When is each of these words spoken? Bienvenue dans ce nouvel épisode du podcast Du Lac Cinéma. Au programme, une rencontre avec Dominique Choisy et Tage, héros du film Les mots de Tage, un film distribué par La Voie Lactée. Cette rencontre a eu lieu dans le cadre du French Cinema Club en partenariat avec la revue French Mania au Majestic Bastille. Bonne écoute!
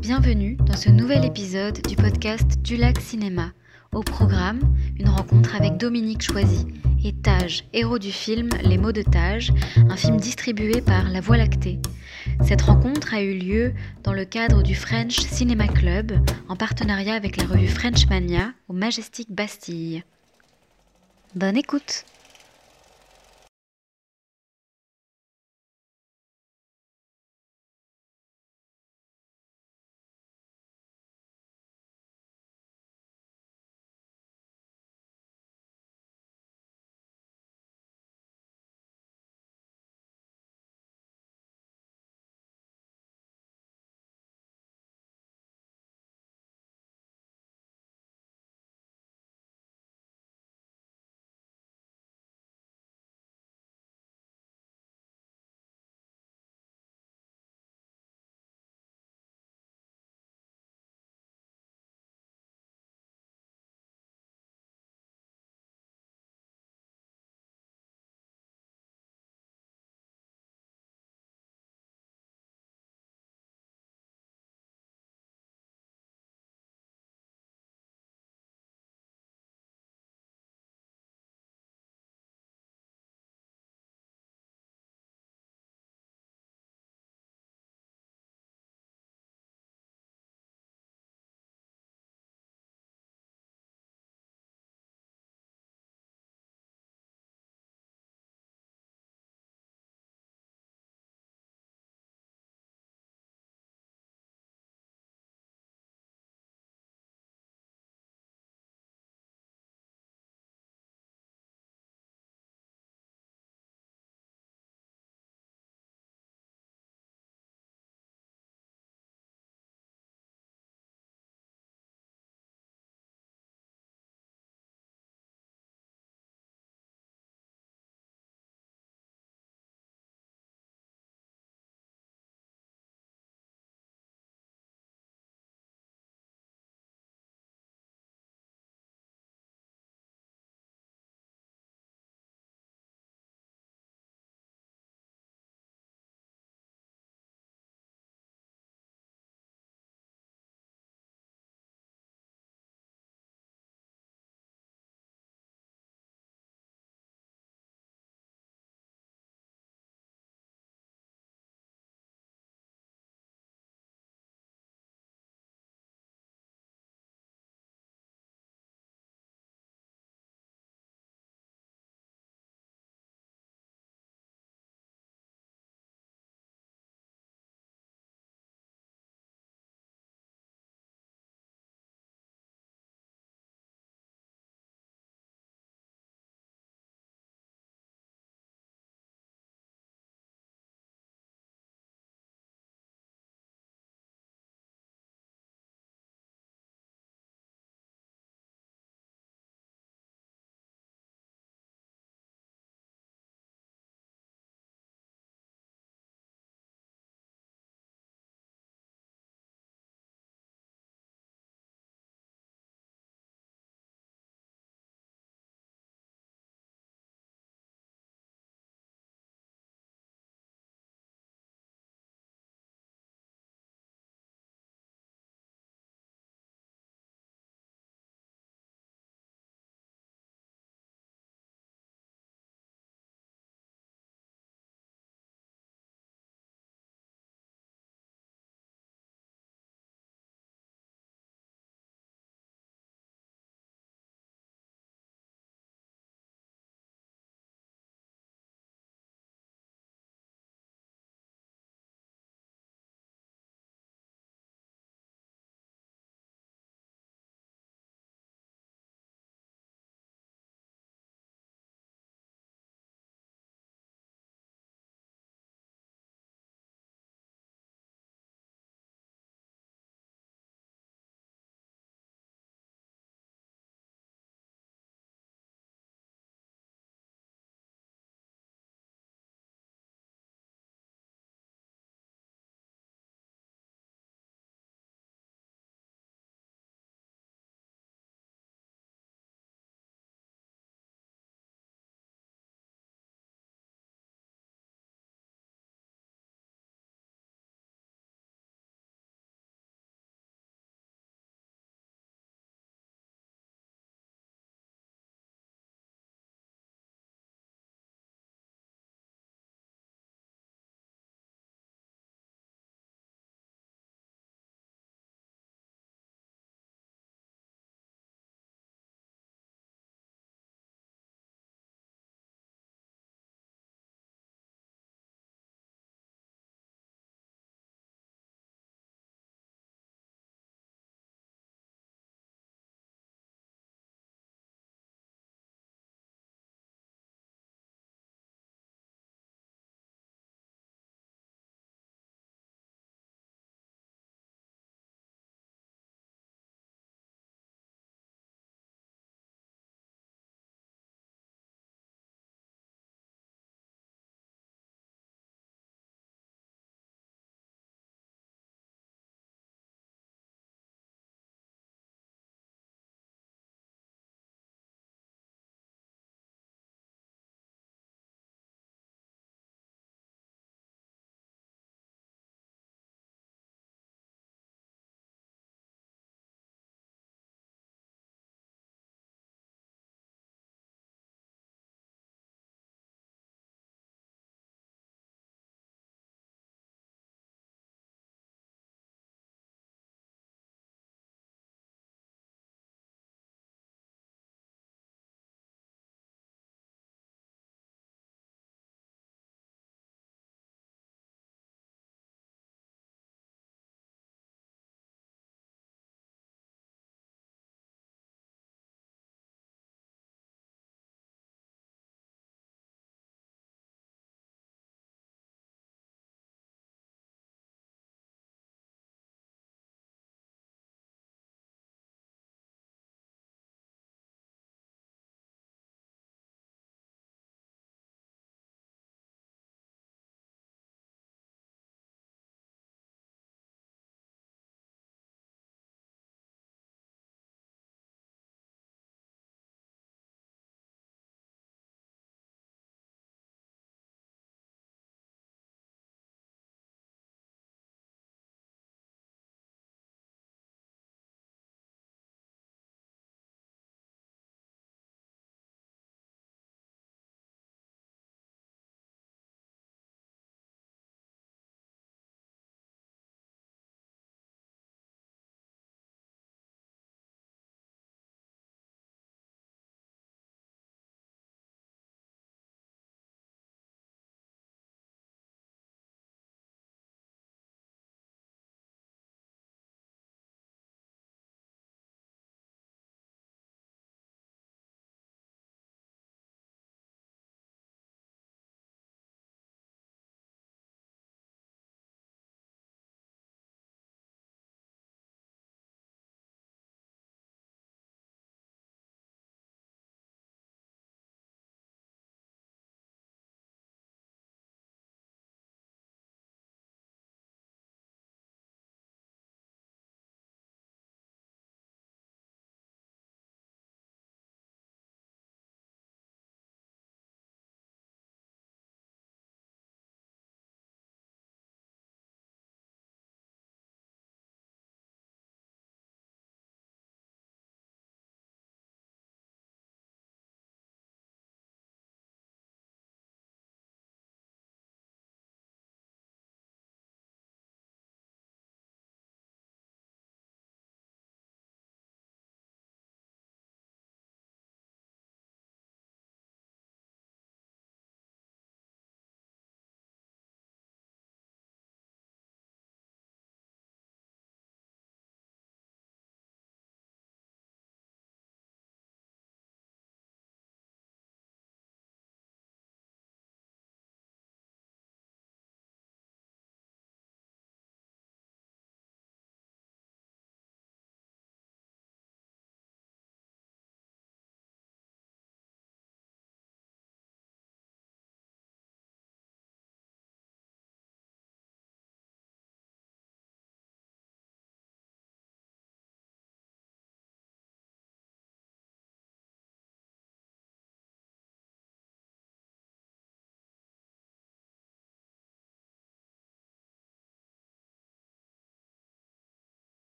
Bienvenue 0.00 0.56
dans 0.56 0.78
ce 0.78 0.88
nouvel 0.88 1.26
épisode 1.26 1.82
du 1.86 1.94
podcast 1.94 2.58
Du 2.62 2.78
Lac 2.78 2.98
Cinéma. 2.98 3.52
Au 3.92 4.00
programme, 4.00 4.60
une 4.98 5.10
rencontre 5.10 5.54
avec 5.54 5.76
Dominique 5.76 6.22
Choisy 6.22 6.66
et 7.04 7.12
Tage, 7.12 7.64
héros 7.74 7.98
du 7.98 8.10
film 8.10 8.48
Les 8.64 8.78
mots 8.78 8.92
de 8.92 9.02
Tage, 9.02 9.52
un 9.76 9.96
film 9.96 10.16
distribué 10.16 10.80
par 10.80 11.10
La 11.10 11.20
Voie 11.20 11.36
Lactée. 11.36 11.80
Cette 12.42 12.62
rencontre 12.62 13.12
a 13.12 13.20
eu 13.20 13.36
lieu 13.38 13.74
dans 14.02 14.14
le 14.14 14.24
cadre 14.24 14.62
du 14.62 14.74
French 14.74 15.20
Cinema 15.20 15.68
Club 15.68 16.12
en 16.48 16.56
partenariat 16.56 17.14
avec 17.14 17.36
la 17.36 17.44
revue 17.44 17.68
French 17.68 18.06
Mania 18.08 18.54
au 18.68 18.72
Majestic 18.72 19.30
Bastille. 19.30 20.02
Bonne 21.34 21.58
écoute! 21.58 22.06